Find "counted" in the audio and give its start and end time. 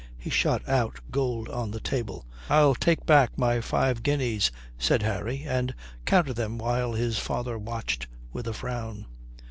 6.05-6.33